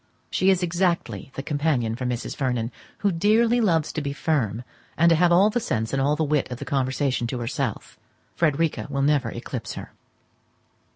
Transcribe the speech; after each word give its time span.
She 0.31 0.49
is 0.49 0.63
exactly 0.63 1.31
the 1.35 1.43
companion 1.43 1.95
for 1.95 2.07
Mrs. 2.07 2.35
Vernon, 2.35 2.71
who 3.05 3.11
dearly 3.11 3.61
loves 3.61 3.91
to 3.93 4.01
be 4.01 4.13
firm, 4.13 4.63
and 4.97 5.11
to 5.11 5.15
have 5.15 5.31
all 5.31 5.51
the 5.51 5.59
sense 5.59 5.93
and 5.93 6.01
all 6.01 6.15
the 6.15 6.23
wit 6.23 6.49
of 6.51 6.57
the 6.57 6.65
conversation 6.65 7.27
to 7.27 7.37
herself: 7.39 7.99
Frederica 8.35 8.87
will 8.89 9.03
never 9.03 9.29
eclipse 9.29 9.73
her. 9.73 9.91